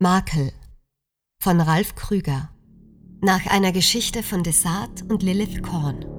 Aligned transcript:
Makel 0.00 0.52
von 1.42 1.60
Ralf 1.60 1.96
Krüger 1.96 2.50
nach 3.20 3.46
einer 3.48 3.72
Geschichte 3.72 4.22
von 4.22 4.44
Desart 4.44 5.02
und 5.10 5.24
Lilith 5.24 5.60
Korn. 5.60 6.17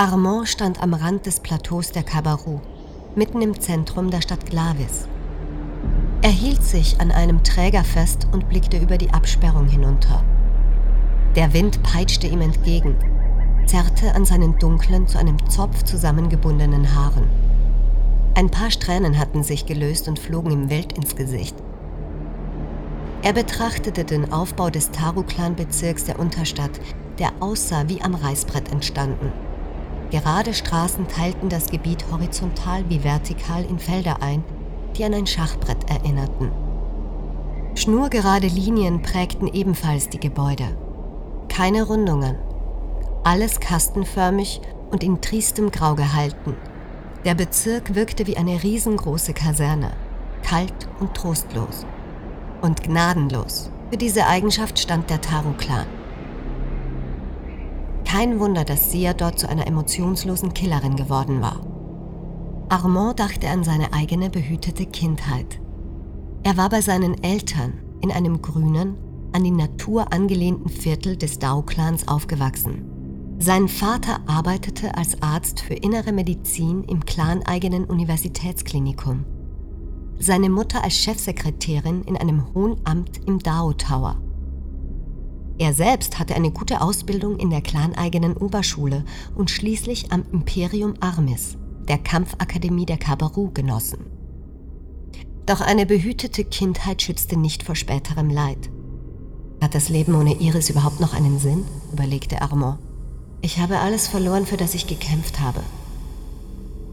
Armand 0.00 0.48
stand 0.48 0.80
am 0.80 0.94
Rand 0.94 1.26
des 1.26 1.40
Plateaus 1.40 1.90
der 1.90 2.04
Kabarou, 2.04 2.60
mitten 3.16 3.42
im 3.42 3.58
Zentrum 3.58 4.12
der 4.12 4.22
Stadt 4.22 4.46
Glavis. 4.46 5.08
Er 6.22 6.30
hielt 6.30 6.62
sich 6.62 7.00
an 7.00 7.10
einem 7.10 7.42
Träger 7.42 7.82
fest 7.82 8.28
und 8.30 8.48
blickte 8.48 8.78
über 8.78 8.96
die 8.96 9.10
Absperrung 9.10 9.66
hinunter. 9.66 10.22
Der 11.34 11.52
Wind 11.52 11.82
peitschte 11.82 12.28
ihm 12.28 12.42
entgegen, 12.42 12.94
zerrte 13.66 14.14
an 14.14 14.24
seinen 14.24 14.56
dunklen, 14.60 15.08
zu 15.08 15.18
einem 15.18 15.36
Zopf 15.50 15.82
zusammengebundenen 15.82 16.94
Haaren. 16.94 17.28
Ein 18.36 18.52
paar 18.52 18.70
Strähnen 18.70 19.18
hatten 19.18 19.42
sich 19.42 19.66
gelöst 19.66 20.06
und 20.06 20.20
flogen 20.20 20.52
ihm 20.52 20.70
wild 20.70 20.92
ins 20.92 21.16
Gesicht. 21.16 21.56
Er 23.22 23.32
betrachtete 23.32 24.04
den 24.04 24.32
Aufbau 24.32 24.70
des 24.70 24.92
Taru-Clan-Bezirks 24.92 26.04
der 26.04 26.20
Unterstadt, 26.20 26.78
der 27.18 27.32
aussah 27.40 27.88
wie 27.88 28.00
am 28.00 28.14
Reißbrett 28.14 28.70
entstanden. 28.70 29.32
Gerade 30.10 30.54
Straßen 30.54 31.06
teilten 31.08 31.48
das 31.48 31.66
Gebiet 31.66 32.06
horizontal 32.10 32.88
wie 32.88 33.04
vertikal 33.04 33.64
in 33.64 33.78
Felder 33.78 34.22
ein, 34.22 34.42
die 34.96 35.04
an 35.04 35.14
ein 35.14 35.26
Schachbrett 35.26 35.90
erinnerten. 35.90 36.50
Schnurgerade 37.74 38.46
Linien 38.46 39.02
prägten 39.02 39.46
ebenfalls 39.46 40.08
die 40.08 40.18
Gebäude. 40.18 40.76
Keine 41.48 41.82
Rundungen. 41.82 42.36
Alles 43.22 43.60
kastenförmig 43.60 44.60
und 44.90 45.04
in 45.04 45.20
triestem 45.20 45.70
Grau 45.70 45.94
gehalten. 45.94 46.56
Der 47.24 47.34
Bezirk 47.34 47.94
wirkte 47.94 48.26
wie 48.26 48.36
eine 48.36 48.62
riesengroße 48.62 49.34
Kaserne, 49.34 49.92
kalt 50.42 50.88
und 51.00 51.14
trostlos. 51.14 51.84
Und 52.62 52.82
gnadenlos. 52.82 53.70
Für 53.90 53.98
diese 53.98 54.26
Eigenschaft 54.26 54.78
stand 54.78 55.10
der 55.10 55.20
Taru-Clan. 55.20 55.97
Kein 58.10 58.40
Wunder, 58.40 58.64
dass 58.64 58.90
Sia 58.90 59.12
dort 59.12 59.38
zu 59.38 59.50
einer 59.50 59.66
emotionslosen 59.66 60.54
Killerin 60.54 60.96
geworden 60.96 61.42
war. 61.42 61.60
Armand 62.70 63.20
dachte 63.20 63.48
an 63.50 63.64
seine 63.64 63.92
eigene 63.92 64.30
behütete 64.30 64.86
Kindheit. 64.86 65.60
Er 66.42 66.56
war 66.56 66.70
bei 66.70 66.80
seinen 66.80 67.22
Eltern 67.22 67.74
in 68.00 68.10
einem 68.10 68.40
grünen, 68.40 68.96
an 69.32 69.44
die 69.44 69.50
Natur 69.50 70.10
angelehnten 70.10 70.70
Viertel 70.70 71.18
des 71.18 71.38
Dao-Clans 71.38 72.08
aufgewachsen. 72.08 73.36
Sein 73.40 73.68
Vater 73.68 74.20
arbeitete 74.26 74.96
als 74.96 75.20
Arzt 75.20 75.60
für 75.60 75.74
innere 75.74 76.12
Medizin 76.12 76.84
im 76.84 77.04
claneigenen 77.04 77.84
Universitätsklinikum. 77.84 79.26
Seine 80.18 80.48
Mutter 80.48 80.82
als 80.82 80.96
Chefsekretärin 80.96 82.04
in 82.04 82.16
einem 82.16 82.54
hohen 82.54 82.76
Amt 82.84 83.20
im 83.26 83.38
Dao 83.38 83.74
Tower. 83.74 84.16
Er 85.58 85.74
selbst 85.74 86.20
hatte 86.20 86.36
eine 86.36 86.52
gute 86.52 86.80
Ausbildung 86.80 87.36
in 87.38 87.50
der 87.50 87.60
claneigenen 87.60 88.36
Oberschule 88.36 89.04
und 89.34 89.50
schließlich 89.50 90.12
am 90.12 90.24
Imperium 90.32 90.94
Armis, 91.00 91.56
der 91.88 91.98
Kampfakademie 91.98 92.86
der 92.86 92.98
Kabaru, 92.98 93.50
genossen. 93.50 94.06
Doch 95.46 95.60
eine 95.60 95.84
behütete 95.84 96.44
Kindheit 96.44 97.02
schützte 97.02 97.36
nicht 97.36 97.64
vor 97.64 97.74
späterem 97.74 98.30
Leid. 98.30 98.70
Hat 99.60 99.74
das 99.74 99.88
Leben 99.88 100.14
ohne 100.14 100.40
Iris 100.40 100.70
überhaupt 100.70 101.00
noch 101.00 101.14
einen 101.14 101.40
Sinn? 101.40 101.64
überlegte 101.92 102.40
Armand. 102.40 102.78
Ich 103.40 103.58
habe 103.58 103.78
alles 103.78 104.06
verloren, 104.06 104.46
für 104.46 104.56
das 104.56 104.74
ich 104.74 104.86
gekämpft 104.86 105.40
habe. 105.40 105.62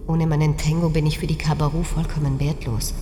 Ohne 0.08 0.26
meinen 0.26 0.58
Tango 0.58 0.90
bin 0.90 1.06
ich 1.06 1.20
für 1.20 1.28
die 1.28 1.38
Kabaru 1.38 1.84
vollkommen 1.84 2.40
wertlos. 2.40 2.94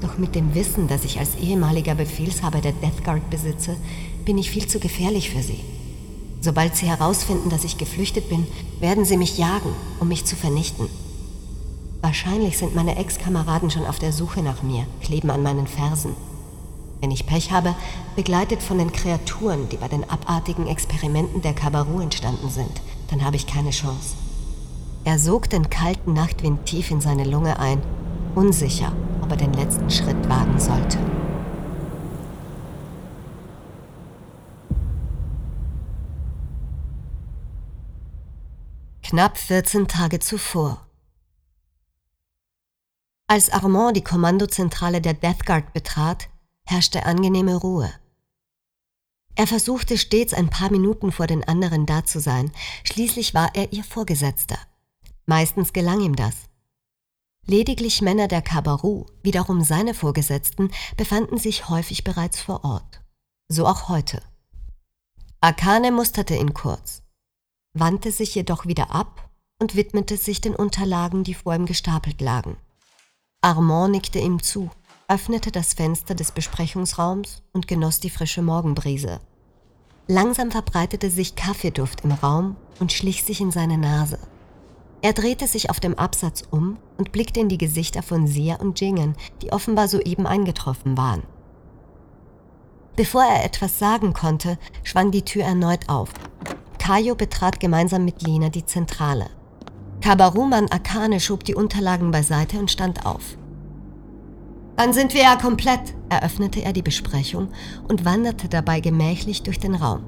Doch 0.00 0.18
mit 0.18 0.34
dem 0.34 0.54
Wissen, 0.54 0.88
dass 0.88 1.04
ich 1.04 1.18
als 1.18 1.36
ehemaliger 1.36 1.94
Befehlshaber 1.94 2.60
der 2.60 2.72
Death 2.72 3.04
Guard 3.04 3.28
besitze, 3.30 3.76
bin 4.24 4.38
ich 4.38 4.50
viel 4.50 4.66
zu 4.66 4.78
gefährlich 4.78 5.30
für 5.30 5.42
sie. 5.42 5.60
Sobald 6.40 6.76
sie 6.76 6.86
herausfinden, 6.86 7.48
dass 7.48 7.64
ich 7.64 7.78
geflüchtet 7.78 8.28
bin, 8.28 8.46
werden 8.80 9.04
sie 9.04 9.16
mich 9.16 9.38
jagen, 9.38 9.70
um 10.00 10.08
mich 10.08 10.24
zu 10.24 10.36
vernichten. 10.36 10.88
Wahrscheinlich 12.02 12.58
sind 12.58 12.74
meine 12.74 12.96
Ex-Kameraden 12.96 13.70
schon 13.70 13.86
auf 13.86 13.98
der 13.98 14.12
Suche 14.12 14.42
nach 14.42 14.62
mir, 14.62 14.86
kleben 15.00 15.30
an 15.30 15.42
meinen 15.42 15.66
Fersen. 15.66 16.14
Wenn 17.00 17.10
ich 17.10 17.26
Pech 17.26 17.50
habe, 17.50 17.74
begleitet 18.14 18.62
von 18.62 18.78
den 18.78 18.92
Kreaturen, 18.92 19.68
die 19.70 19.78
bei 19.78 19.88
den 19.88 20.08
abartigen 20.08 20.66
Experimenten 20.66 21.40
der 21.40 21.54
Kabaru 21.54 22.00
entstanden 22.00 22.50
sind, 22.50 22.82
dann 23.08 23.24
habe 23.24 23.36
ich 23.36 23.46
keine 23.46 23.70
Chance. 23.70 24.16
Er 25.04 25.18
sog 25.18 25.48
den 25.50 25.70
kalten 25.70 26.12
Nachtwind 26.12 26.66
tief 26.66 26.90
in 26.90 27.00
seine 27.00 27.24
Lunge 27.24 27.58
ein, 27.58 27.82
unsicher, 28.34 28.92
ob 29.22 29.30
er 29.30 29.36
den 29.36 29.52
letzten 29.52 29.90
Schritt 29.90 30.28
wagen 30.28 30.58
sollte. 30.58 30.98
Knapp 39.14 39.38
14 39.38 39.86
Tage 39.86 40.18
zuvor. 40.18 40.88
Als 43.28 43.48
Armand 43.48 43.96
die 43.96 44.02
Kommandozentrale 44.02 45.00
der 45.00 45.14
Death 45.14 45.46
Guard 45.46 45.72
betrat, 45.72 46.28
herrschte 46.64 47.06
angenehme 47.06 47.54
Ruhe. 47.54 47.94
Er 49.36 49.46
versuchte 49.46 49.98
stets 49.98 50.34
ein 50.34 50.50
paar 50.50 50.68
Minuten 50.72 51.12
vor 51.12 51.28
den 51.28 51.44
anderen 51.44 51.86
da 51.86 52.04
zu 52.04 52.18
sein, 52.18 52.50
schließlich 52.82 53.34
war 53.34 53.54
er 53.54 53.72
ihr 53.72 53.84
Vorgesetzter. 53.84 54.58
Meistens 55.26 55.72
gelang 55.72 56.00
ihm 56.00 56.16
das. 56.16 56.34
Lediglich 57.46 58.02
Männer 58.02 58.26
der 58.26 58.42
Kabaru, 58.42 59.06
wiederum 59.22 59.62
seine 59.62 59.94
Vorgesetzten, 59.94 60.72
befanden 60.96 61.38
sich 61.38 61.68
häufig 61.68 62.02
bereits 62.02 62.40
vor 62.40 62.64
Ort. 62.64 63.00
So 63.46 63.64
auch 63.64 63.88
heute. 63.88 64.20
Akane 65.40 65.92
musterte 65.92 66.34
ihn 66.34 66.52
kurz 66.52 67.03
wandte 67.74 68.12
sich 68.12 68.34
jedoch 68.34 68.66
wieder 68.66 68.92
ab 68.92 69.28
und 69.60 69.76
widmete 69.76 70.16
sich 70.16 70.40
den 70.40 70.54
Unterlagen, 70.54 71.24
die 71.24 71.34
vor 71.34 71.54
ihm 71.54 71.66
gestapelt 71.66 72.20
lagen. 72.20 72.56
Armand 73.42 73.92
nickte 73.92 74.18
ihm 74.18 74.42
zu, 74.42 74.70
öffnete 75.08 75.50
das 75.50 75.74
Fenster 75.74 76.14
des 76.14 76.32
Besprechungsraums 76.32 77.42
und 77.52 77.68
genoss 77.68 78.00
die 78.00 78.10
frische 78.10 78.42
Morgenbrise. 78.42 79.20
Langsam 80.06 80.50
verbreitete 80.50 81.10
sich 81.10 81.34
Kaffeeduft 81.34 82.04
im 82.04 82.12
Raum 82.12 82.56
und 82.78 82.92
schlich 82.92 83.24
sich 83.24 83.40
in 83.40 83.50
seine 83.50 83.78
Nase. 83.78 84.18
Er 85.02 85.12
drehte 85.12 85.46
sich 85.46 85.68
auf 85.68 85.80
dem 85.80 85.98
Absatz 85.98 86.44
um 86.50 86.78
und 86.96 87.12
blickte 87.12 87.40
in 87.40 87.48
die 87.48 87.58
Gesichter 87.58 88.02
von 88.02 88.26
Sia 88.26 88.56
und 88.56 88.80
Jingen, 88.80 89.16
die 89.42 89.52
offenbar 89.52 89.88
soeben 89.88 90.26
eingetroffen 90.26 90.96
waren. 90.96 91.22
Bevor 92.96 93.24
er 93.24 93.44
etwas 93.44 93.78
sagen 93.78 94.12
konnte, 94.12 94.58
schwang 94.84 95.10
die 95.10 95.22
Tür 95.22 95.44
erneut 95.44 95.88
auf 95.88 96.10
Kayo 96.84 97.14
betrat 97.14 97.60
gemeinsam 97.60 98.04
mit 98.04 98.20
Lena 98.20 98.50
die 98.50 98.66
Zentrale. 98.66 99.30
Kabaruman 100.02 100.70
Akane 100.70 101.18
schob 101.18 101.42
die 101.42 101.54
Unterlagen 101.54 102.10
beiseite 102.10 102.58
und 102.58 102.70
stand 102.70 103.06
auf. 103.06 103.38
Dann 104.76 104.92
sind 104.92 105.14
wir 105.14 105.22
ja 105.22 105.36
komplett, 105.36 105.94
eröffnete 106.10 106.62
er 106.62 106.74
die 106.74 106.82
Besprechung 106.82 107.48
und 107.88 108.04
wanderte 108.04 108.50
dabei 108.50 108.80
gemächlich 108.80 109.42
durch 109.42 109.58
den 109.58 109.76
Raum. 109.76 110.00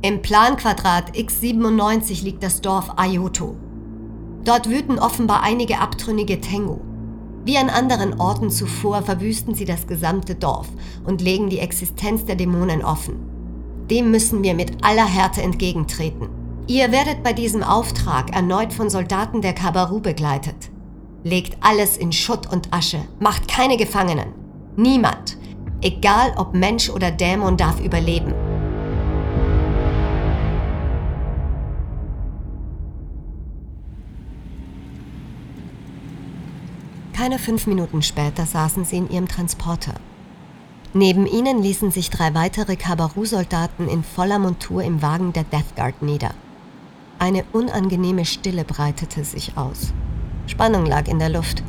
Im 0.00 0.22
Planquadrat 0.22 1.10
X97 1.16 2.22
liegt 2.22 2.44
das 2.44 2.60
Dorf 2.60 2.92
Ayoto. 2.96 3.56
Dort 4.44 4.70
wüten 4.70 5.00
offenbar 5.00 5.42
einige 5.42 5.80
abtrünnige 5.80 6.40
Tengu. 6.40 6.78
Wie 7.44 7.58
an 7.58 7.68
anderen 7.68 8.20
Orten 8.20 8.50
zuvor 8.50 9.02
verwüsten 9.02 9.56
sie 9.56 9.64
das 9.64 9.88
gesamte 9.88 10.36
Dorf 10.36 10.68
und 11.02 11.20
legen 11.20 11.50
die 11.50 11.58
Existenz 11.58 12.24
der 12.26 12.36
Dämonen 12.36 12.84
offen. 12.84 13.33
Dem 13.90 14.10
müssen 14.10 14.42
wir 14.42 14.54
mit 14.54 14.82
aller 14.82 15.04
Härte 15.04 15.42
entgegentreten. 15.42 16.28
Ihr 16.66 16.90
werdet 16.90 17.22
bei 17.22 17.34
diesem 17.34 17.62
Auftrag 17.62 18.34
erneut 18.34 18.72
von 18.72 18.88
Soldaten 18.88 19.42
der 19.42 19.52
Kabaru 19.52 20.00
begleitet. 20.00 20.70
Legt 21.22 21.58
alles 21.60 21.98
in 21.98 22.10
Schutt 22.10 22.50
und 22.50 22.72
Asche, 22.72 23.00
macht 23.20 23.46
keine 23.46 23.76
Gefangenen. 23.76 24.32
Niemand, 24.76 25.36
egal 25.82 26.32
ob 26.36 26.54
Mensch 26.54 26.88
oder 26.88 27.10
Dämon, 27.10 27.58
darf 27.58 27.80
überleben. 27.80 28.32
Keine 37.12 37.38
fünf 37.38 37.66
Minuten 37.66 38.02
später 38.02 38.46
saßen 38.46 38.84
sie 38.84 38.96
in 38.96 39.10
ihrem 39.10 39.28
Transporter. 39.28 39.94
Neben 40.96 41.26
ihnen 41.26 41.60
ließen 41.60 41.90
sich 41.90 42.08
drei 42.08 42.34
weitere 42.34 42.76
Kabaru-Soldaten 42.76 43.88
in 43.88 44.04
voller 44.04 44.38
Montur 44.38 44.80
im 44.84 45.02
Wagen 45.02 45.32
der 45.32 45.42
Death 45.42 45.74
Guard 45.74 46.02
nieder. 46.02 46.30
Eine 47.18 47.44
unangenehme 47.52 48.24
Stille 48.24 48.64
breitete 48.64 49.24
sich 49.24 49.56
aus. 49.56 49.92
Spannung 50.46 50.86
lag 50.86 51.08
in 51.08 51.18
der 51.18 51.30
Luft. 51.30 51.64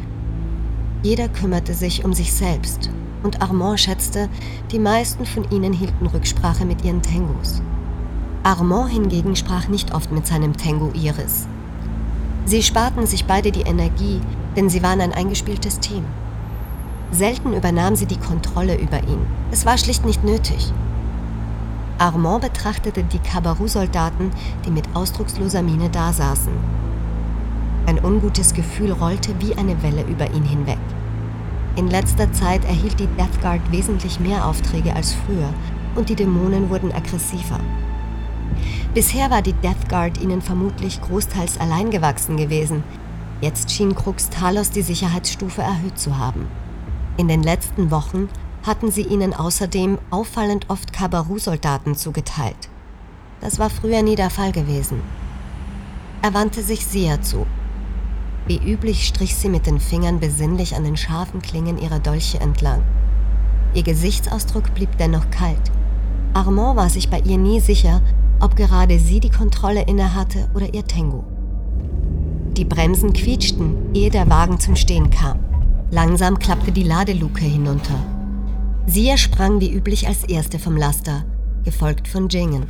Jeder 1.01 1.27
kümmerte 1.27 1.73
sich 1.73 2.05
um 2.05 2.13
sich 2.13 2.33
selbst 2.33 2.91
und 3.23 3.41
Armand 3.41 3.79
schätzte, 3.79 4.29
die 4.71 4.77
meisten 4.77 5.25
von 5.25 5.49
ihnen 5.49 5.73
hielten 5.73 6.05
Rücksprache 6.05 6.63
mit 6.63 6.85
ihren 6.85 7.01
Tengos. 7.01 7.63
Armand 8.43 8.91
hingegen 8.91 9.35
sprach 9.35 9.67
nicht 9.67 9.91
oft 9.95 10.11
mit 10.11 10.27
seinem 10.27 10.55
Tengu 10.55 10.91
Iris. 10.93 11.47
Sie 12.45 12.61
sparten 12.61 13.07
sich 13.07 13.25
beide 13.25 13.51
die 13.51 13.63
Energie, 13.63 14.21
denn 14.55 14.69
sie 14.69 14.83
waren 14.83 15.01
ein 15.01 15.13
eingespieltes 15.13 15.79
Team. 15.79 16.05
Selten 17.11 17.53
übernahm 17.53 17.95
sie 17.95 18.05
die 18.05 18.19
Kontrolle 18.19 18.77
über 18.77 19.03
ihn. 19.03 19.25
Es 19.51 19.65
war 19.65 19.77
schlicht 19.77 20.05
nicht 20.05 20.23
nötig. 20.23 20.73
Armand 21.97 22.41
betrachtete 22.41 23.03
die 23.03 23.19
Kabaru-Soldaten, 23.19 24.31
die 24.65 24.71
mit 24.71 24.83
ausdrucksloser 24.93 25.61
Miene 25.61 25.89
dasaßen. 25.89 26.51
Ein 27.85 28.03
ungutes 28.03 28.53
Gefühl 28.53 28.91
rollte 28.91 29.33
wie 29.39 29.55
eine 29.55 29.81
Welle 29.81 30.03
über 30.03 30.29
ihn 30.31 30.43
hinweg. 30.43 30.79
In 31.75 31.87
letzter 31.87 32.31
Zeit 32.33 32.65
erhielt 32.65 32.99
die 32.99 33.07
Death 33.07 33.41
Guard 33.41 33.61
wesentlich 33.71 34.19
mehr 34.19 34.45
Aufträge 34.45 34.95
als 34.95 35.13
früher 35.13 35.53
und 35.95 36.09
die 36.09 36.15
Dämonen 36.15 36.69
wurden 36.69 36.91
aggressiver. 36.91 37.59
Bisher 38.93 39.29
war 39.29 39.41
die 39.41 39.53
Death 39.53 39.89
Guard 39.89 40.21
ihnen 40.21 40.41
vermutlich 40.41 41.01
großteils 41.01 41.59
allein 41.59 41.91
gewachsen 41.91 42.37
gewesen. 42.37 42.83
Jetzt 43.41 43.71
schien 43.71 43.93
Krux 43.93 44.29
Talos 44.29 44.69
die 44.69 44.81
Sicherheitsstufe 44.81 45.61
erhöht 45.61 45.99
zu 45.99 46.17
haben. 46.17 46.47
In 47.17 47.29
den 47.29 47.43
letzten 47.43 47.91
Wochen 47.91 48.27
hatten 48.65 48.91
sie 48.91 49.03
ihnen 49.03 49.33
außerdem 49.33 49.99
auffallend 50.09 50.69
oft 50.69 50.91
Kabaru-Soldaten 50.91 51.95
zugeteilt. 51.95 52.69
Das 53.39 53.57
war 53.57 53.69
früher 53.69 54.01
nie 54.01 54.15
der 54.15 54.29
Fall 54.29 54.51
gewesen. 54.51 55.01
Er 56.21 56.33
wandte 56.33 56.61
sich 56.61 56.85
Sia 56.85 57.21
zu. 57.21 57.45
Wie 58.47 58.57
üblich 58.57 59.07
strich 59.07 59.35
sie 59.35 59.47
mit 59.47 59.65
den 59.65 59.79
Fingern 59.79 60.19
besinnlich 60.19 60.75
an 60.75 60.83
den 60.83 60.97
scharfen 60.97 61.41
Klingen 61.41 61.77
ihrer 61.77 61.99
Dolche 61.99 62.39
entlang. 62.39 62.83
Ihr 63.73 63.83
Gesichtsausdruck 63.83 64.73
blieb 64.73 64.97
dennoch 64.97 65.29
kalt. 65.31 65.71
Armand 66.33 66.75
war 66.75 66.89
sich 66.89 67.09
bei 67.09 67.19
ihr 67.19 67.37
nie 67.37 67.61
sicher, 67.61 68.01
ob 68.41 68.57
gerade 68.57 68.99
sie 68.99 69.21
die 69.21 69.29
Kontrolle 69.29 69.83
innehatte 69.83 70.49
oder 70.53 70.73
ihr 70.73 70.85
Tengu. 70.85 71.23
Die 72.57 72.65
Bremsen 72.65 73.13
quietschten, 73.13 73.93
ehe 73.93 74.09
der 74.09 74.29
Wagen 74.29 74.59
zum 74.59 74.75
Stehen 74.75 75.09
kam. 75.09 75.44
Langsam 75.95 76.37
klappte 76.37 76.73
die 76.73 76.83
Ladeluke 76.83 77.45
hinunter. 77.45 77.95
Sia 78.85 79.15
sprang 79.15 79.61
wie 79.61 79.71
üblich 79.71 80.09
als 80.09 80.25
erste 80.25 80.59
vom 80.59 80.75
Laster, 80.75 81.23
gefolgt 81.63 82.09
von 82.09 82.27
Jingen. 82.27 82.65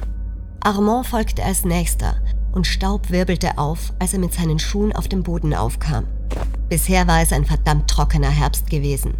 Armand 0.59 1.07
folgte 1.07 1.43
als 1.43 1.65
nächster 1.65 2.17
und 2.51 2.67
Staub 2.67 3.09
wirbelte 3.09 3.57
auf, 3.57 3.93
als 3.97 4.13
er 4.13 4.19
mit 4.19 4.31
seinen 4.31 4.59
Schuhen 4.59 4.93
auf 4.93 5.07
dem 5.07 5.23
Boden 5.23 5.55
aufkam. 5.55 6.03
Bisher 6.69 7.07
war 7.07 7.19
es 7.19 7.33
ein 7.33 7.45
verdammt 7.45 7.89
trockener 7.89 8.29
Herbst 8.29 8.69
gewesen. 8.69 9.15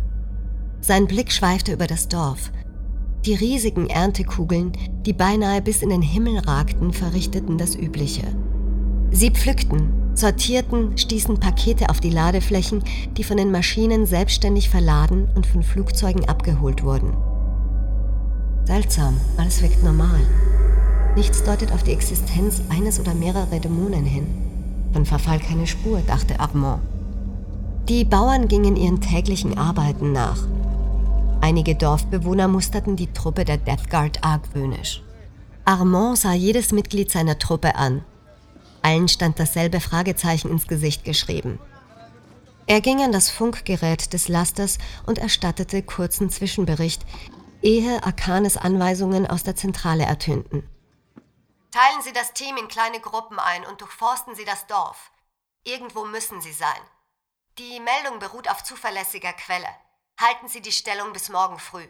Sein 0.81 1.07
Blick 1.07 1.31
schweifte 1.31 1.73
über 1.73 1.87
das 1.87 2.07
Dorf. 2.07 2.51
Die 3.25 3.33
riesigen 3.33 3.87
Erntekugeln, 3.87 4.73
die 5.03 5.13
beinahe 5.13 5.63
bis 5.63 5.81
in 5.81 5.89
den 5.89 6.03
Himmel 6.03 6.37
ragten, 6.37 6.93
verrichteten 6.93 7.57
das 7.57 7.75
Übliche. 7.75 8.27
Sie 9.09 9.31
pflückten, 9.31 10.04
sortierten, 10.19 10.97
stießen 10.97 11.39
Pakete 11.39 11.89
auf 11.89 11.99
die 11.99 12.09
Ladeflächen, 12.09 12.83
die 13.17 13.23
von 13.23 13.37
den 13.37 13.51
Maschinen 13.51 14.05
selbstständig 14.05 14.69
verladen 14.69 15.27
und 15.35 15.45
von 15.45 15.63
Flugzeugen 15.63 16.27
abgeholt 16.27 16.83
wurden. 16.83 17.15
Seltsam, 18.65 19.17
alles 19.37 19.61
wirkt 19.61 19.83
normal. 19.83 20.21
Nichts 21.15 21.43
deutet 21.43 21.71
auf 21.71 21.83
die 21.83 21.91
Existenz 21.91 22.61
eines 22.69 22.99
oder 22.99 23.13
mehrerer 23.13 23.59
Dämonen 23.59 24.05
hin. 24.05 24.27
Von 24.93 25.05
Verfall 25.05 25.39
keine 25.39 25.67
Spur, 25.67 26.01
dachte 26.05 26.39
Armand. 26.39 26.81
Die 27.87 28.03
Bauern 28.03 28.47
gingen 28.47 28.75
ihren 28.75 29.01
täglichen 29.01 29.57
Arbeiten 29.57 30.11
nach. 30.11 30.47
Einige 31.41 31.75
Dorfbewohner 31.75 32.47
musterten 32.47 32.95
die 32.95 33.13
Truppe 33.13 33.45
der 33.45 33.57
Death 33.57 33.89
Guard 33.89 34.23
argwöhnisch. 34.23 35.03
Armand 35.63 36.17
sah 36.17 36.33
jedes 36.33 36.71
Mitglied 36.71 37.11
seiner 37.11 37.37
Truppe 37.37 37.75
an 37.75 38.01
allen 38.85 39.07
stand 39.07 39.39
dasselbe 39.39 39.81
Fragezeichen 39.81 40.51
ins 40.51 40.67
Gesicht 40.67 41.03
geschrieben. 41.03 41.59
Er 42.67 42.81
ging 42.81 43.01
an 43.01 43.11
das 43.11 43.31
Funkgerät 43.31 44.13
des 44.13 44.27
Lasters 44.27 44.77
und 45.07 45.17
erstattete 45.17 45.81
kurzen 45.81 46.29
Zwischenbericht, 46.29 47.03
ehe 47.63 48.03
Akanes 48.03 48.57
Anweisungen 48.57 49.25
aus 49.25 49.41
der 49.41 49.55
Zentrale 49.55 50.03
ertönten. 50.03 50.69
Teilen 51.71 52.01
Sie 52.03 52.13
das 52.13 52.33
Team 52.33 52.57
in 52.57 52.67
kleine 52.67 52.99
Gruppen 52.99 53.39
ein 53.39 53.65
und 53.65 53.81
durchforsten 53.81 54.35
Sie 54.35 54.45
das 54.45 54.67
Dorf. 54.67 55.11
Irgendwo 55.63 56.05
müssen 56.05 56.39
Sie 56.41 56.53
sein. 56.53 56.81
Die 57.57 57.79
Meldung 57.79 58.19
beruht 58.19 58.49
auf 58.49 58.63
zuverlässiger 58.63 59.33
Quelle. 59.33 59.67
Halten 60.21 60.47
Sie 60.47 60.61
die 60.61 60.71
Stellung 60.71 61.11
bis 61.11 61.29
morgen 61.29 61.57
früh. 61.57 61.87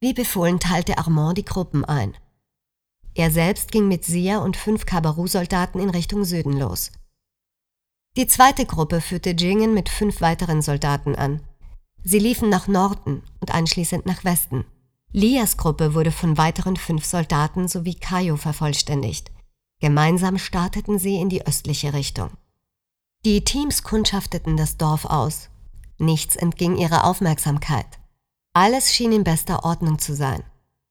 Wie 0.00 0.14
befohlen 0.14 0.60
teilte 0.60 0.96
Armand 0.96 1.38
die 1.38 1.44
Gruppen 1.44 1.84
ein. 1.84 2.16
Er 3.14 3.30
selbst 3.30 3.70
ging 3.70 3.86
mit 3.86 4.04
Sia 4.04 4.38
und 4.38 4.56
fünf 4.56 4.86
Kabaru-Soldaten 4.86 5.78
in 5.78 5.90
Richtung 5.90 6.24
Süden 6.24 6.52
los. 6.58 6.90
Die 8.16 8.26
zweite 8.26 8.66
Gruppe 8.66 9.00
führte 9.00 9.30
Jingen 9.30 9.72
mit 9.72 9.88
fünf 9.88 10.20
weiteren 10.20 10.62
Soldaten 10.62 11.14
an. 11.14 11.40
Sie 12.02 12.18
liefen 12.18 12.48
nach 12.48 12.66
Norden 12.66 13.22
und 13.40 13.54
anschließend 13.54 14.04
nach 14.04 14.24
Westen. 14.24 14.64
Lias 15.12 15.56
Gruppe 15.56 15.94
wurde 15.94 16.10
von 16.10 16.36
weiteren 16.36 16.76
fünf 16.76 17.04
Soldaten 17.04 17.68
sowie 17.68 17.94
Kayo 17.94 18.36
vervollständigt. 18.36 19.30
Gemeinsam 19.80 20.38
starteten 20.38 20.98
sie 20.98 21.16
in 21.16 21.28
die 21.28 21.46
östliche 21.46 21.92
Richtung. 21.92 22.30
Die 23.24 23.44
Teams 23.44 23.84
kundschafteten 23.84 24.56
das 24.56 24.76
Dorf 24.76 25.04
aus. 25.04 25.50
Nichts 25.98 26.34
entging 26.34 26.76
ihrer 26.76 27.04
Aufmerksamkeit. 27.04 27.86
Alles 28.52 28.92
schien 28.92 29.12
in 29.12 29.24
bester 29.24 29.64
Ordnung 29.64 29.98
zu 29.98 30.14
sein 30.14 30.42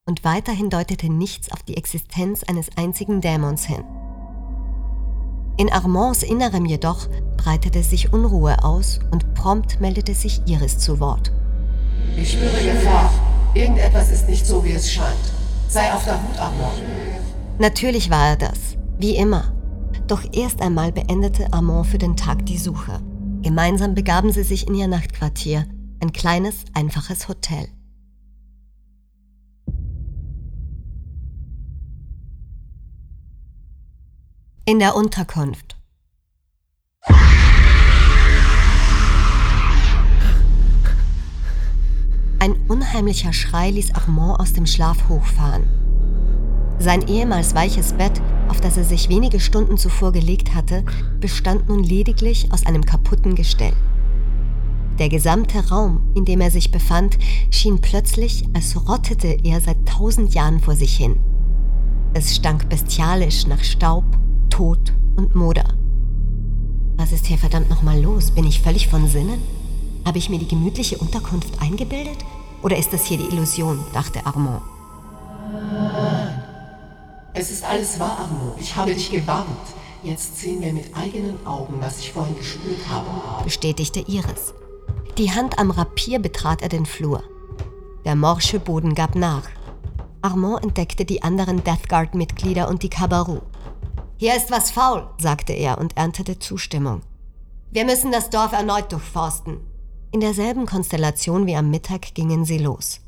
und 0.05 0.23
weiterhin 0.23 0.69
deutete 0.69 1.11
nichts 1.11 1.51
auf 1.51 1.63
die 1.63 1.77
Existenz 1.77 2.43
eines 2.43 2.69
einzigen 2.77 3.21
Dämons 3.21 3.65
hin. 3.65 3.83
In 5.55 5.71
Armands 5.71 6.23
Innerem 6.23 6.65
jedoch 6.65 7.07
breitete 7.37 7.83
sich 7.83 8.11
Unruhe 8.11 8.63
aus 8.63 8.99
und 9.11 9.33
prompt 9.33 9.79
meldete 9.79 10.13
sich 10.13 10.41
Iris 10.45 10.77
zu 10.79 10.99
Wort. 10.99 11.31
Ich 12.17 12.33
spüre 12.33 12.63
Gefahr. 12.63 13.13
Irgendetwas 13.53 14.11
ist 14.11 14.27
nicht 14.27 14.45
so, 14.45 14.63
wie 14.65 14.71
es 14.71 14.91
scheint. 14.91 15.15
Sei 15.67 15.93
auf 15.93 16.03
der 16.05 16.21
Hut, 16.21 16.37
Armand. 16.39 16.81
Natürlich 17.59 18.09
war 18.09 18.29
er 18.29 18.35
das, 18.35 18.77
wie 18.97 19.15
immer. 19.15 19.53
Doch 20.07 20.23
erst 20.33 20.61
einmal 20.61 20.91
beendete 20.91 21.53
Armand 21.53 21.87
für 21.87 21.99
den 21.99 22.17
Tag 22.17 22.45
die 22.45 22.57
Suche. 22.57 22.99
Gemeinsam 23.41 23.93
begaben 23.93 24.31
sie 24.31 24.43
sich 24.43 24.67
in 24.67 24.75
ihr 24.75 24.87
Nachtquartier, 24.87 25.65
ein 26.01 26.11
kleines, 26.11 26.65
einfaches 26.73 27.27
Hotel. 27.27 27.67
In 34.65 34.79
der 34.79 34.95
Unterkunft. 34.95 35.75
Ein 42.39 42.55
unheimlicher 42.69 43.33
Schrei 43.33 43.71
ließ 43.71 43.93
Armand 43.93 44.39
aus 44.39 44.53
dem 44.53 44.65
Schlaf 44.65 45.09
hochfahren. 45.09 45.65
Sein 46.79 47.05
ehemals 47.09 47.53
weiches 47.53 47.91
Bett, 47.91 48.21
auf 48.47 48.61
das 48.61 48.77
er 48.77 48.85
sich 48.85 49.09
wenige 49.09 49.41
Stunden 49.41 49.77
zuvor 49.77 50.13
gelegt 50.13 50.55
hatte, 50.55 50.85
bestand 51.19 51.67
nun 51.67 51.83
lediglich 51.83 52.49
aus 52.53 52.65
einem 52.65 52.85
kaputten 52.85 53.35
Gestell. 53.35 53.73
Der 54.97 55.09
gesamte 55.09 55.71
Raum, 55.71 56.09
in 56.15 56.23
dem 56.23 56.39
er 56.39 56.51
sich 56.51 56.71
befand, 56.71 57.17
schien 57.51 57.81
plötzlich, 57.81 58.45
als 58.53 58.87
rottete 58.87 59.27
er 59.43 59.59
seit 59.59 59.85
tausend 59.85 60.33
Jahren 60.33 60.61
vor 60.61 60.77
sich 60.77 60.95
hin. 60.95 61.19
Es 62.13 62.33
stank 62.33 62.69
bestialisch 62.69 63.45
nach 63.45 63.61
Staub, 63.61 64.05
Tod 64.53 64.93
und 65.15 65.33
Moder. 65.33 65.65
Was 66.95 67.11
ist 67.11 67.25
hier 67.25 67.39
verdammt 67.39 67.71
nochmal 67.71 67.99
los? 67.99 68.29
Bin 68.29 68.45
ich 68.45 68.61
völlig 68.61 68.87
von 68.87 69.07
Sinnen? 69.07 69.41
Habe 70.05 70.19
ich 70.19 70.29
mir 70.29 70.37
die 70.37 70.47
gemütliche 70.47 70.99
Unterkunft 70.99 71.59
eingebildet? 71.59 72.19
Oder 72.61 72.77
ist 72.77 72.93
das 72.93 73.03
hier 73.03 73.17
die 73.17 73.33
Illusion? 73.33 73.79
dachte 73.93 74.23
Armand. 74.27 74.61
Es 77.33 77.49
ist 77.49 77.65
alles 77.65 77.99
wahr, 77.99 78.15
Armand. 78.19 78.61
Ich 78.61 78.75
habe 78.75 78.93
dich 78.93 79.09
gewarnt. 79.09 79.47
Jetzt 80.03 80.39
sehen 80.39 80.61
wir 80.61 80.71
mit 80.71 80.95
eigenen 80.95 81.43
Augen, 81.47 81.73
was 81.79 81.97
ich 81.97 82.13
vorhin 82.13 82.37
gespürt 82.37 82.87
habe, 82.91 83.43
bestätigte 83.43 84.01
Iris. 84.01 84.53
Die 85.17 85.31
Hand 85.31 85.57
am 85.57 85.71
Rapier 85.71 86.19
betrat 86.19 86.61
er 86.61 86.69
den 86.69 86.85
Flur. 86.85 87.23
Der 88.05 88.15
morsche 88.15 88.59
Boden 88.59 88.93
gab 88.93 89.15
nach. 89.15 89.49
Armand 90.21 90.63
entdeckte 90.63 91.05
die 91.05 91.23
anderen 91.23 91.63
Death 91.63 91.89
Guard-Mitglieder 91.89 92.69
und 92.69 92.83
die 92.83 92.89
Kabaru. 92.89 93.41
Hier 94.23 94.37
ist 94.37 94.51
was 94.51 94.71
faul, 94.71 95.09
sagte 95.17 95.51
er 95.51 95.79
und 95.79 95.97
erntete 95.97 96.39
Zustimmung. 96.39 97.01
Wir 97.71 97.83
müssen 97.83 98.09
das 98.09 98.29
Dorf 98.29 98.53
erneut 98.53 98.89
durchforsten. 98.89 99.57
In 100.13 100.21
derselben 100.21 100.65
Konstellation 100.65 101.45
wie 101.45 101.57
am 101.57 101.69
Mittag 101.69 102.15
gingen 102.15 102.45
sie 102.45 102.57
los. 102.57 103.01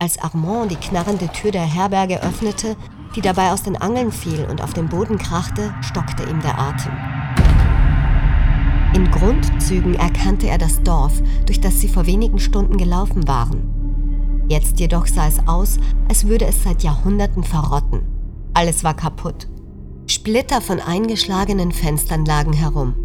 Als 0.00 0.18
Armand 0.18 0.72
die 0.72 0.88
knarrende 0.88 1.28
Tür 1.28 1.52
der 1.52 1.62
Herberge 1.62 2.20
öffnete, 2.24 2.76
die 3.14 3.20
dabei 3.20 3.52
aus 3.52 3.62
den 3.62 3.76
Angeln 3.76 4.10
fiel 4.10 4.48
und 4.50 4.64
auf 4.64 4.72
den 4.72 4.88
Boden 4.88 5.16
krachte, 5.16 5.72
stockte 5.80 6.24
ihm 6.24 6.40
der 6.40 6.58
Atem. 6.58 6.92
In 8.96 9.08
Grundzügen 9.12 9.94
erkannte 9.94 10.48
er 10.48 10.58
das 10.58 10.82
Dorf, 10.82 11.22
durch 11.46 11.60
das 11.60 11.80
sie 11.80 11.88
vor 11.88 12.06
wenigen 12.06 12.40
Stunden 12.40 12.78
gelaufen 12.78 13.28
waren. 13.28 14.44
Jetzt 14.48 14.80
jedoch 14.80 15.06
sah 15.06 15.28
es 15.28 15.38
aus, 15.46 15.78
als 16.08 16.26
würde 16.26 16.46
es 16.46 16.64
seit 16.64 16.82
Jahrhunderten 16.82 17.44
verrotten. 17.44 18.02
Alles 18.54 18.82
war 18.82 18.94
kaputt. 18.94 19.46
Splitter 20.10 20.60
von 20.60 20.80
eingeschlagenen 20.80 21.70
Fenstern 21.70 22.24
lagen 22.24 22.52
herum. 22.52 22.96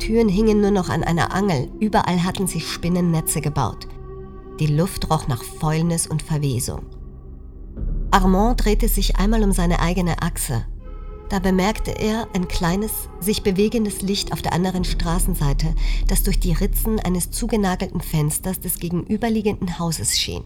Türen 0.00 0.28
hingen 0.28 0.60
nur 0.60 0.72
noch 0.72 0.88
an 0.88 1.04
einer 1.04 1.32
Angel, 1.32 1.70
überall 1.78 2.24
hatten 2.24 2.48
sich 2.48 2.66
Spinnennetze 2.66 3.40
gebaut. 3.40 3.86
Die 4.58 4.66
Luft 4.66 5.08
roch 5.10 5.28
nach 5.28 5.44
Fäulnis 5.44 6.08
und 6.08 6.22
Verwesung. 6.22 6.86
Armand 8.10 8.64
drehte 8.64 8.88
sich 8.88 9.14
einmal 9.14 9.44
um 9.44 9.52
seine 9.52 9.78
eigene 9.78 10.22
Achse. 10.22 10.66
Da 11.28 11.38
bemerkte 11.38 11.92
er 11.92 12.26
ein 12.34 12.48
kleines, 12.48 12.90
sich 13.20 13.44
bewegendes 13.44 14.02
Licht 14.02 14.32
auf 14.32 14.42
der 14.42 14.52
anderen 14.52 14.82
Straßenseite, 14.82 15.72
das 16.08 16.24
durch 16.24 16.40
die 16.40 16.52
Ritzen 16.52 16.98
eines 16.98 17.30
zugenagelten 17.30 18.00
Fensters 18.00 18.58
des 18.58 18.80
gegenüberliegenden 18.80 19.78
Hauses 19.78 20.18
schien. 20.18 20.42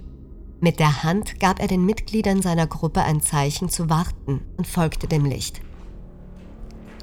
Mit 0.61 0.81
der 0.81 1.03
Hand 1.03 1.41
gab 1.41 1.61
er 1.61 1.67
den 1.67 1.87
Mitgliedern 1.87 2.43
seiner 2.43 2.67
Gruppe 2.67 3.01
ein 3.01 3.23
Zeichen 3.23 3.71
zu 3.71 3.89
warten 3.89 4.43
und 4.59 4.67
folgte 4.67 5.07
dem 5.07 5.25
Licht. 5.25 5.63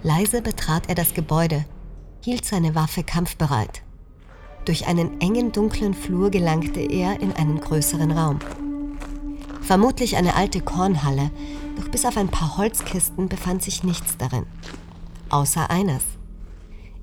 Leise 0.03 0.41
betrat 0.41 0.89
er 0.89 0.96
das 0.96 1.13
Gebäude, 1.13 1.65
hielt 2.24 2.46
seine 2.46 2.74
Waffe 2.74 3.03
kampfbereit. 3.03 3.84
Durch 4.65 4.88
einen 4.88 5.22
engen 5.22 5.51
dunklen 5.51 5.93
Flur 5.93 6.31
gelangte 6.31 6.79
er 6.79 7.20
in 7.20 7.34
einen 7.34 7.60
größeren 7.60 8.12
Raum. 8.12 8.39
Vermutlich 9.62 10.17
eine 10.17 10.36
alte 10.36 10.62
Kornhalle, 10.62 11.29
doch 11.77 11.88
bis 11.89 12.05
auf 12.05 12.17
ein 12.17 12.29
paar 12.29 12.58
Holzkisten 12.58 13.29
befand 13.29 13.62
sich 13.63 13.84
nichts 13.84 14.17
darin. 14.17 14.46
Außer 15.29 15.70
eines. 15.70 16.03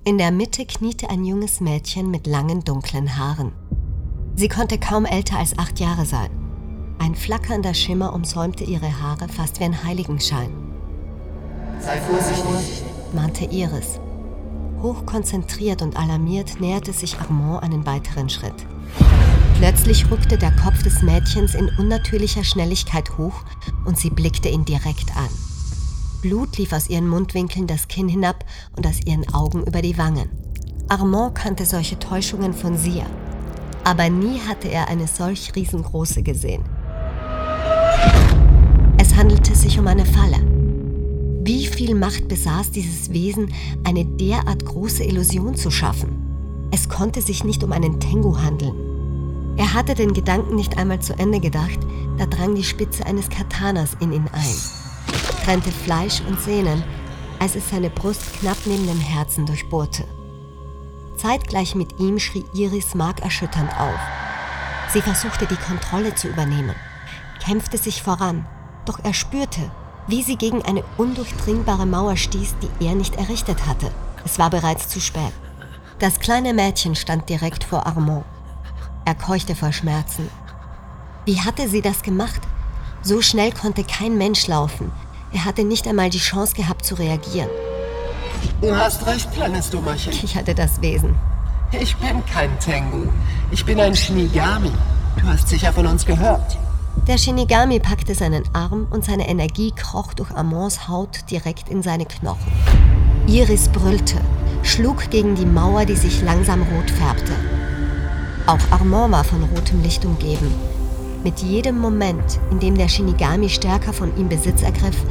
In 0.04 0.18
der 0.18 0.30
Mitte 0.30 0.66
kniete 0.66 1.08
ein 1.08 1.24
junges 1.24 1.60
Mädchen 1.60 2.10
mit 2.10 2.26
langen 2.26 2.64
dunklen 2.64 3.16
Haaren. 3.16 3.52
Sie 4.34 4.48
konnte 4.48 4.78
kaum 4.78 5.04
älter 5.04 5.38
als 5.38 5.56
acht 5.58 5.80
Jahre 5.80 6.04
sein. 6.04 6.30
Ein 6.98 7.14
flackernder 7.14 7.74
Schimmer 7.74 8.12
umsäumte 8.12 8.64
ihre 8.64 9.00
Haare 9.00 9.28
fast 9.28 9.60
wie 9.60 9.64
ein 9.64 9.84
Heiligenschein. 9.84 10.50
Sei 11.80 12.00
vorsichtig, 12.00 12.82
mahnte 13.14 13.44
Iris. 13.44 14.00
Hochkonzentriert 14.82 15.82
und 15.82 15.96
alarmiert 15.96 16.60
näherte 16.60 16.92
sich 16.92 17.18
Armand 17.18 17.62
einen 17.62 17.84
weiteren 17.86 18.28
Schritt. 18.28 18.66
Plötzlich 19.58 20.08
rückte 20.10 20.38
der 20.38 20.52
Kopf 20.52 20.82
des 20.84 21.02
Mädchens 21.02 21.54
in 21.54 21.68
unnatürlicher 21.78 22.44
Schnelligkeit 22.44 23.18
hoch 23.18 23.42
und 23.84 23.98
sie 23.98 24.10
blickte 24.10 24.48
ihn 24.48 24.64
direkt 24.64 25.16
an. 25.16 25.28
Blut 26.22 26.58
lief 26.58 26.72
aus 26.72 26.88
ihren 26.88 27.08
Mundwinkeln 27.08 27.66
das 27.66 27.88
Kinn 27.88 28.08
hinab 28.08 28.44
und 28.76 28.86
aus 28.86 29.00
ihren 29.04 29.32
Augen 29.34 29.64
über 29.64 29.82
die 29.82 29.98
Wangen. 29.98 30.30
Armand 30.88 31.34
kannte 31.34 31.66
solche 31.66 31.98
Täuschungen 31.98 32.54
von 32.54 32.76
Sia, 32.76 33.06
aber 33.84 34.08
nie 34.10 34.40
hatte 34.48 34.68
er 34.68 34.88
eine 34.88 35.06
solch 35.06 35.54
riesengroße 35.54 36.22
gesehen. 36.22 36.62
Es 38.98 39.14
handelte 39.14 39.54
sich 39.54 39.78
um 39.78 39.86
eine 39.86 40.06
Falle. 40.06 40.57
Wie 41.48 41.66
viel 41.66 41.94
Macht 41.94 42.28
besaß 42.28 42.72
dieses 42.72 43.10
Wesen, 43.10 43.50
eine 43.82 44.04
derart 44.04 44.66
große 44.66 45.02
Illusion 45.02 45.54
zu 45.54 45.70
schaffen? 45.70 46.68
Es 46.70 46.90
konnte 46.90 47.22
sich 47.22 47.42
nicht 47.42 47.64
um 47.64 47.72
einen 47.72 47.98
Tengu 48.00 48.36
handeln. 48.36 49.54
Er 49.56 49.72
hatte 49.72 49.94
den 49.94 50.12
Gedanken 50.12 50.56
nicht 50.56 50.76
einmal 50.76 51.00
zu 51.00 51.18
Ende 51.18 51.40
gedacht, 51.40 51.78
da 52.18 52.26
drang 52.26 52.54
die 52.54 52.64
Spitze 52.64 53.06
eines 53.06 53.30
Katanas 53.30 53.96
in 53.98 54.12
ihn 54.12 54.28
ein, 54.30 54.56
trennte 55.42 55.72
Fleisch 55.72 56.20
und 56.28 56.38
Sehnen, 56.38 56.84
als 57.38 57.56
es 57.56 57.70
seine 57.70 57.88
Brust 57.88 58.40
knapp 58.40 58.58
neben 58.66 58.86
dem 58.86 59.00
Herzen 59.00 59.46
durchbohrte. 59.46 60.04
Zeitgleich 61.16 61.74
mit 61.74 61.98
ihm 61.98 62.18
schrie 62.18 62.44
Iris 62.52 62.94
markerschütternd 62.94 63.70
auf. 63.80 64.00
Sie 64.92 65.00
versuchte 65.00 65.46
die 65.46 65.56
Kontrolle 65.56 66.14
zu 66.14 66.28
übernehmen, 66.28 66.74
kämpfte 67.42 67.78
sich 67.78 68.02
voran, 68.02 68.44
doch 68.84 68.98
er 69.02 69.14
spürte, 69.14 69.70
wie 70.08 70.22
sie 70.22 70.36
gegen 70.36 70.62
eine 70.62 70.82
undurchdringbare 70.96 71.86
Mauer 71.86 72.16
stieß, 72.16 72.56
die 72.62 72.86
er 72.86 72.94
nicht 72.94 73.16
errichtet 73.16 73.66
hatte. 73.66 73.90
Es 74.24 74.38
war 74.38 74.50
bereits 74.50 74.88
zu 74.88 75.00
spät. 75.00 75.32
Das 75.98 76.18
kleine 76.18 76.54
Mädchen 76.54 76.96
stand 76.96 77.28
direkt 77.28 77.62
vor 77.64 77.86
Armand. 77.86 78.24
Er 79.04 79.14
keuchte 79.14 79.54
vor 79.54 79.72
Schmerzen. 79.72 80.28
Wie 81.24 81.40
hatte 81.40 81.68
sie 81.68 81.82
das 81.82 82.02
gemacht? 82.02 82.40
So 83.02 83.20
schnell 83.20 83.52
konnte 83.52 83.84
kein 83.84 84.16
Mensch 84.18 84.46
laufen. 84.48 84.90
Er 85.32 85.44
hatte 85.44 85.64
nicht 85.64 85.86
einmal 85.86 86.10
die 86.10 86.18
Chance 86.18 86.54
gehabt 86.54 86.84
zu 86.84 86.94
reagieren. 86.94 87.50
Du 88.60 88.74
hast 88.74 89.06
recht, 89.06 89.30
kleines 89.32 89.70
Dummerchen. 89.70 90.12
Ich 90.12 90.36
hatte 90.36 90.54
das 90.54 90.80
Wesen. 90.80 91.14
Ich 91.72 91.96
bin 91.96 92.24
kein 92.26 92.58
Tengu. 92.60 93.08
Ich 93.50 93.64
bin 93.64 93.78
ein 93.78 93.94
Shinigami. 93.94 94.72
Du 95.20 95.26
hast 95.26 95.48
sicher 95.48 95.72
von 95.72 95.86
uns 95.86 96.06
gehört. 96.06 96.56
Der 97.06 97.16
Shinigami 97.16 97.80
packte 97.80 98.14
seinen 98.14 98.44
Arm 98.52 98.86
und 98.90 99.04
seine 99.04 99.28
Energie 99.28 99.72
kroch 99.72 100.12
durch 100.14 100.30
Amons 100.30 100.88
Haut 100.88 101.30
direkt 101.30 101.68
in 101.68 101.82
seine 101.82 102.04
Knochen. 102.04 102.52
Iris 103.26 103.68
brüllte, 103.68 104.16
schlug 104.62 105.10
gegen 105.10 105.34
die 105.34 105.46
Mauer, 105.46 105.84
die 105.84 105.96
sich 105.96 106.22
langsam 106.22 106.62
rot 106.62 106.90
färbte. 106.90 107.32
Auch 108.46 108.58
Armand 108.70 109.12
war 109.12 109.24
von 109.24 109.42
rotem 109.54 109.82
Licht 109.82 110.04
umgeben. 110.04 110.52
Mit 111.24 111.40
jedem 111.40 111.78
Moment, 111.78 112.40
in 112.50 112.60
dem 112.60 112.76
der 112.76 112.88
Shinigami 112.88 113.48
stärker 113.48 113.92
von 113.92 114.16
ihm 114.16 114.28
Besitz 114.28 114.62
ergriff, 114.62 115.02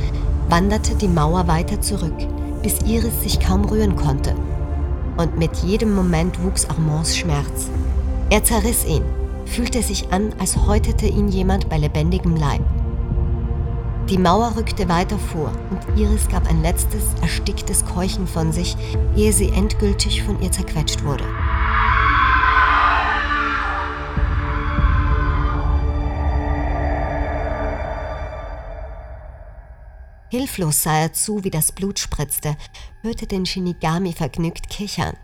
wanderte 0.50 0.96
die 0.96 1.08
Mauer 1.08 1.48
weiter 1.48 1.82
zurück, 1.82 2.18
bis 2.64 2.80
Iris 2.82 3.22
sich 3.24 3.40
kaum 3.40 3.66
rühren 3.66 3.96
konnte. 3.96 4.34
Und 5.18 5.38
mit 5.38 5.56
jedem 5.58 5.96
Moment 5.96 6.42
wuchs 6.44 6.66
Armands 6.70 7.18
Schmerz. 7.18 7.70
Er 8.30 8.44
zerriss 8.44 8.86
ihn, 8.86 9.04
fühlte 9.48 9.82
sich 9.82 10.12
an, 10.12 10.34
als 10.40 10.58
häutete 10.58 11.08
ihn 11.08 11.30
jemand 11.30 11.70
bei 11.70 11.78
lebendigem 11.78 12.36
Leib. 12.36 12.62
Die 14.10 14.18
Mauer 14.18 14.56
rückte 14.56 14.88
weiter 14.88 15.20
vor 15.20 15.52
und 15.70 16.00
Iris 16.00 16.30
gab 16.30 16.48
ein 16.50 16.62
letztes, 16.62 17.04
ersticktes 17.22 17.84
Keuchen 17.84 18.26
von 18.26 18.54
sich, 18.54 18.78
ehe 19.16 19.34
sie 19.34 19.50
endgültig 19.50 20.24
von 20.24 20.42
ihr 20.42 20.52
zerquetscht 20.52 21.04
wurde. 21.04 21.26
Hilflos 30.30 30.84
sah 30.84 31.00
er 31.00 31.14
zu, 31.14 31.44
wie 31.44 31.50
das 31.50 31.72
Blut 31.72 32.00
spritzte, 32.00 32.56
hörte 33.02 33.28
den 33.28 33.46
Shinigami 33.46 34.14
vergnügt 34.14 34.70
kichern. 34.70 35.16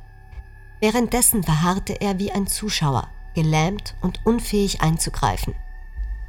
Währenddessen 0.82 1.44
verharrte 1.44 2.02
er 2.02 2.20
wie 2.20 2.32
ein 2.32 2.48
Zuschauer, 2.48 3.10
gelähmt 3.34 3.96
und 4.02 4.20
unfähig 4.26 4.82
einzugreifen. 4.82 5.56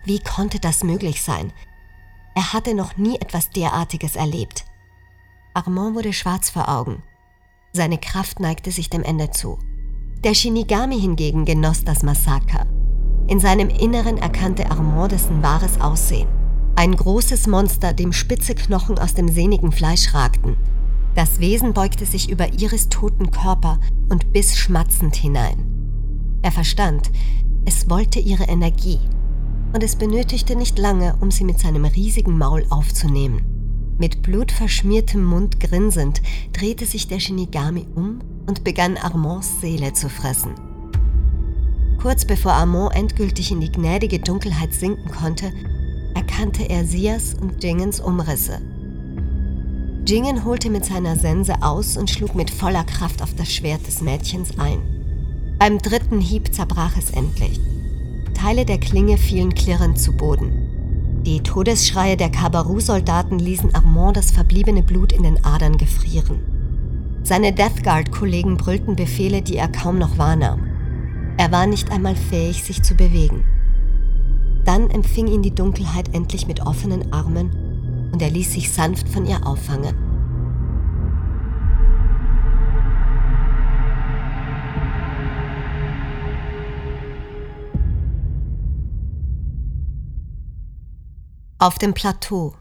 Wie 0.04 0.18
konnte 0.18 0.60
das 0.60 0.84
möglich 0.84 1.22
sein? 1.22 1.52
Er 2.34 2.52
hatte 2.52 2.74
noch 2.74 2.96
nie 2.96 3.16
etwas 3.16 3.50
derartiges 3.50 4.16
erlebt. 4.16 4.64
Armand 5.54 5.94
wurde 5.94 6.12
schwarz 6.12 6.50
vor 6.50 6.68
Augen. 6.68 7.02
Seine 7.72 7.98
Kraft 7.98 8.40
neigte 8.40 8.70
sich 8.70 8.90
dem 8.90 9.02
Ende 9.02 9.30
zu. 9.30 9.58
Der 10.24 10.34
Shinigami 10.34 11.00
hingegen 11.00 11.44
genoss 11.44 11.84
das 11.84 12.02
Massaker. 12.02 12.66
In 13.28 13.40
seinem 13.40 13.68
Inneren 13.68 14.18
erkannte 14.18 14.70
Armand 14.70 15.12
dessen 15.12 15.42
wahres 15.42 15.80
Aussehen. 15.80 16.28
Ein 16.76 16.96
großes 16.96 17.46
Monster, 17.46 17.92
dem 17.92 18.12
spitze 18.12 18.54
Knochen 18.54 18.98
aus 18.98 19.14
dem 19.14 19.28
sehnigen 19.28 19.70
Fleisch 19.70 20.12
ragten. 20.12 20.56
Das 21.14 21.38
Wesen 21.38 21.72
beugte 21.72 22.04
sich 22.04 22.28
über 22.28 22.52
Iris 22.52 22.88
toten 22.88 23.30
Körper 23.30 23.78
und 24.08 24.32
biss 24.32 24.56
schmatzend 24.56 25.14
hinein. 25.14 25.73
Er 26.44 26.52
verstand, 26.52 27.10
es 27.64 27.88
wollte 27.88 28.20
ihre 28.20 28.44
Energie 28.44 28.98
und 29.72 29.82
es 29.82 29.96
benötigte 29.96 30.56
nicht 30.56 30.78
lange, 30.78 31.16
um 31.20 31.30
sie 31.30 31.42
mit 31.42 31.58
seinem 31.58 31.86
riesigen 31.86 32.36
Maul 32.36 32.66
aufzunehmen. 32.68 33.94
Mit 33.98 34.20
blutverschmiertem 34.20 35.24
Mund 35.24 35.58
grinsend 35.58 36.20
drehte 36.52 36.84
sich 36.84 37.08
der 37.08 37.18
Shinigami 37.18 37.86
um 37.94 38.18
und 38.46 38.62
begann 38.62 38.98
Armands 38.98 39.62
Seele 39.62 39.94
zu 39.94 40.10
fressen. 40.10 40.52
Kurz 42.02 42.26
bevor 42.26 42.52
Armand 42.52 42.94
endgültig 42.94 43.50
in 43.50 43.62
die 43.62 43.72
gnädige 43.72 44.18
Dunkelheit 44.18 44.74
sinken 44.74 45.10
konnte, 45.10 45.50
erkannte 46.14 46.68
er 46.68 46.84
Sias 46.84 47.32
und 47.32 47.64
Jingens 47.64 48.00
Umrisse. 48.00 48.60
Jingen 50.06 50.44
holte 50.44 50.68
mit 50.68 50.84
seiner 50.84 51.16
Sense 51.16 51.54
aus 51.62 51.96
und 51.96 52.10
schlug 52.10 52.34
mit 52.34 52.50
voller 52.50 52.84
Kraft 52.84 53.22
auf 53.22 53.34
das 53.34 53.50
Schwert 53.50 53.86
des 53.86 54.02
Mädchens 54.02 54.58
ein. 54.58 54.93
Beim 55.58 55.78
dritten 55.78 56.20
Hieb 56.20 56.52
zerbrach 56.52 56.96
es 56.98 57.10
endlich. 57.10 57.60
Teile 58.34 58.64
der 58.64 58.78
Klinge 58.78 59.16
fielen 59.16 59.54
klirrend 59.54 59.98
zu 59.98 60.12
Boden. 60.12 61.22
Die 61.24 61.40
Todesschreie 61.40 62.16
der 62.16 62.28
Kabaru-Soldaten 62.28 63.38
ließen 63.38 63.74
Armand 63.74 64.16
das 64.16 64.30
verbliebene 64.30 64.82
Blut 64.82 65.12
in 65.12 65.22
den 65.22 65.42
Adern 65.44 65.78
gefrieren. 65.78 66.40
Seine 67.22 67.52
Death 67.54 67.82
Guard-Kollegen 67.82 68.58
brüllten 68.58 68.96
Befehle, 68.96 69.40
die 69.40 69.56
er 69.56 69.68
kaum 69.68 69.98
noch 69.98 70.18
wahrnahm. 70.18 70.66
Er 71.38 71.50
war 71.50 71.66
nicht 71.66 71.90
einmal 71.90 72.16
fähig, 72.16 72.62
sich 72.62 72.82
zu 72.82 72.94
bewegen. 72.94 73.44
Dann 74.64 74.90
empfing 74.90 75.28
ihn 75.28 75.42
die 75.42 75.54
Dunkelheit 75.54 76.14
endlich 76.14 76.46
mit 76.46 76.60
offenen 76.66 77.12
Armen 77.12 78.10
und 78.12 78.20
er 78.20 78.30
ließ 78.30 78.52
sich 78.52 78.70
sanft 78.70 79.08
von 79.08 79.24
ihr 79.24 79.46
auffangen. 79.46 79.94
Auf 91.64 91.78
dem 91.78 91.94
Plateau. 91.94 92.52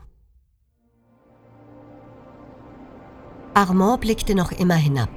Armand 3.54 4.00
blickte 4.00 4.34
noch 4.34 4.54
immer 4.54 4.76
hinab. 4.76 5.10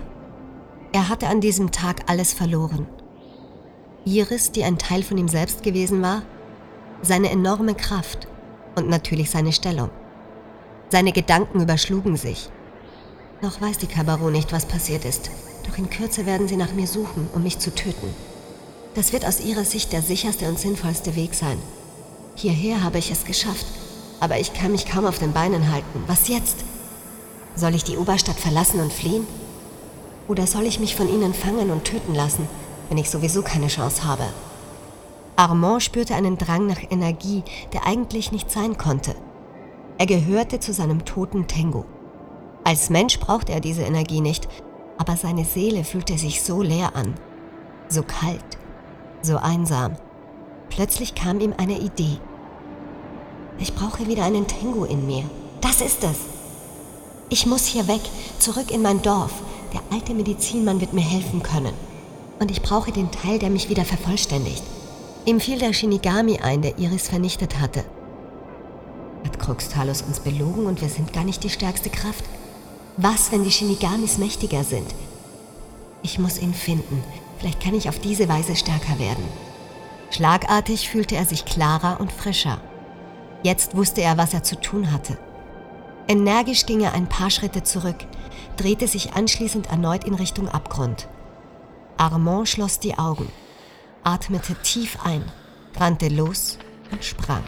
Er 0.90 1.09
hatte 1.09 1.28
an 1.28 1.40
diesem 1.40 1.71
Tag 1.71 2.02
alles 2.11 2.33
verloren. 2.33 2.88
Iris, 4.05 4.50
die 4.50 4.64
ein 4.64 4.76
Teil 4.76 5.05
von 5.05 5.19
ihm 5.19 5.28
selbst 5.28 5.62
gewesen 5.62 6.02
war, 6.02 6.23
seine 7.00 7.31
enorme 7.31 7.76
Kraft 7.76 8.26
und 8.75 8.88
natürlich 8.88 9.31
seine 9.31 9.52
Stellung. 9.52 9.90
Seine 10.88 11.12
Gedanken 11.12 11.61
überschlugen 11.61 12.16
sich. 12.16 12.50
Noch 13.40 13.61
weiß 13.61 13.78
die 13.78 13.87
Cabaret 13.87 14.33
nicht, 14.33 14.52
was 14.52 14.66
passiert 14.66 15.05
ist, 15.05 15.31
doch 15.64 15.78
in 15.78 15.90
Kürze 15.90 16.26
werden 16.26 16.49
sie 16.49 16.57
nach 16.57 16.73
mir 16.73 16.88
suchen, 16.88 17.28
um 17.33 17.45
mich 17.45 17.61
zu 17.61 17.73
töten. 17.73 18.12
Das 18.97 19.12
wird 19.12 19.25
aus 19.25 19.38
ihrer 19.38 19.64
Sicht 19.64 19.93
der 19.93 20.02
sicherste 20.02 20.49
und 20.49 20.59
sinnvollste 20.59 21.14
Weg 21.14 21.35
sein. 21.35 21.59
Hierher 22.37 22.85
habe 22.85 22.99
ich 22.99 23.11
es 23.11 23.25
geschafft, 23.25 23.66
aber 24.21 24.38
ich 24.38 24.52
kann 24.52 24.73
mich 24.73 24.87
kaum 24.87 25.07
auf 25.07 25.19
den 25.19 25.33
Beinen 25.33 25.73
halten. 25.73 26.05
Was 26.07 26.28
jetzt? 26.28 26.64
Soll 27.55 27.75
ich 27.75 27.83
die 27.83 27.97
Oberstadt 27.97 28.38
verlassen 28.38 28.81
und 28.81 28.93
fliehen? 28.93 29.26
Oder 30.28 30.47
soll 30.47 30.64
ich 30.64 30.78
mich 30.78 30.95
von 30.95 31.09
ihnen 31.09 31.33
fangen 31.33 31.71
und 31.71 31.85
töten 31.85 32.14
lassen, 32.14 32.47
wenn 32.90 32.99
ich 32.99 33.09
sowieso 33.09 33.40
keine 33.40 33.69
Chance 33.69 34.05
habe? 34.05 34.25
Armand 35.37 35.83
spürte 35.83 36.14
einen 36.14 36.37
Drang 36.37 36.66
nach 36.66 36.81
Energie, 36.90 37.43
der 37.73 37.87
eigentlich 37.87 38.33
nicht 38.33 38.50
sein 38.50 38.76
konnte. 38.76 39.14
Er 39.97 40.07
gehörte 40.07 40.61
zu 40.61 40.75
seinem 40.75 41.07
toten 41.07 41.47
Tango. 41.47 41.87
Als 42.64 42.90
Mensch 42.90 43.19
brauchte 43.19 43.52
er 43.52 43.61
diese 43.61 43.83
Energie 43.83 44.21
nicht, 44.21 44.47
aber 44.99 45.16
seine 45.16 45.47
Seele 45.47 45.85
fühlte 45.85 46.19
sich 46.19 46.43
so 46.43 46.61
leer 46.61 46.95
an, 46.97 47.14
so 47.88 48.02
kalt, 48.02 48.59
so 49.23 49.38
einsam. 49.38 49.97
Plötzlich 50.70 51.14
kam 51.14 51.40
ihm 51.40 51.54
eine 51.56 51.78
Idee. 51.78 52.18
Ich 53.58 53.75
brauche 53.75 54.06
wieder 54.06 54.25
einen 54.25 54.46
Tango 54.46 54.85
in 54.85 55.06
mir. 55.06 55.25
Das 55.61 55.80
ist 55.80 56.04
es. 56.04 56.18
Ich 57.28 57.46
muss 57.46 57.66
hier 57.66 57.88
weg, 57.88 58.02
zurück 58.38 58.70
in 58.70 58.82
mein 58.82 59.02
Dorf. 59.02 59.32
Der 59.73 59.80
alte 59.90 60.14
Medizinmann 60.14 60.80
wird 60.80 60.92
mir 60.92 61.00
helfen 61.00 61.42
können. 61.42 61.73
Und 62.38 62.50
ich 62.50 62.62
brauche 62.62 62.92
den 62.92 63.11
Teil, 63.11 63.38
der 63.38 63.50
mich 63.50 63.68
wieder 63.68 63.85
vervollständigt. 63.85 64.62
Ihm 65.25 65.40
fiel 65.40 65.58
der 65.58 65.73
Shinigami 65.73 66.38
ein, 66.38 66.62
der 66.62 66.78
Iris 66.78 67.08
vernichtet 67.08 67.58
hatte. 67.58 67.85
Hat 69.25 69.38
Kruxtalos 69.40 70.02
uns 70.02 70.20
belogen 70.20 70.66
und 70.66 70.80
wir 70.80 70.88
sind 70.88 71.12
gar 71.12 71.25
nicht 71.25 71.42
die 71.42 71.50
stärkste 71.50 71.90
Kraft? 71.90 72.25
Was, 72.96 73.32
wenn 73.32 73.42
die 73.42 73.50
Shinigamis 73.50 74.18
mächtiger 74.18 74.62
sind? 74.62 74.87
Ich 76.02 76.18
muss 76.18 76.38
ihn 76.38 76.54
finden. 76.54 77.02
Vielleicht 77.38 77.61
kann 77.61 77.75
ich 77.75 77.88
auf 77.88 77.99
diese 77.99 78.28
Weise 78.28 78.54
stärker 78.54 78.99
werden. 78.99 79.25
Schlagartig 80.10 80.88
fühlte 80.88 81.16
er 81.16 81.25
sich 81.25 81.44
klarer 81.44 82.00
und 82.00 82.12
frischer. 82.12 82.60
Jetzt 83.42 83.76
wusste 83.76 84.02
er, 84.02 84.16
was 84.16 84.34
er 84.34 84.42
zu 84.42 84.56
tun 84.60 84.92
hatte. 84.92 85.18
Energisch 86.08 86.66
ging 86.66 86.80
er 86.80 86.94
ein 86.94 87.08
paar 87.08 87.30
Schritte 87.30 87.62
zurück, 87.62 87.96
drehte 88.56 88.86
sich 88.88 89.14
anschließend 89.14 89.68
erneut 89.70 90.04
in 90.04 90.14
Richtung 90.14 90.48
Abgrund. 90.48 91.08
Armand 91.96 92.48
schloss 92.48 92.78
die 92.78 92.98
Augen, 92.98 93.28
atmete 94.04 94.54
tief 94.62 94.98
ein, 95.04 95.25
rannte 95.78 96.08
los 96.08 96.58
und 96.92 97.04
sprang. 97.04 97.42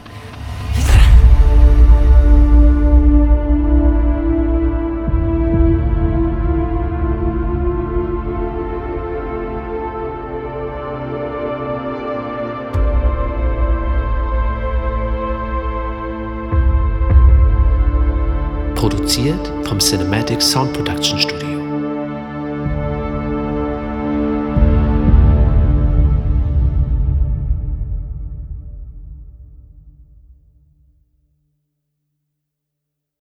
Produziert 19.19 19.67
vom 19.67 19.81
Cinematic 19.81 20.41
Sound 20.41 20.73
Production. 20.75 21.28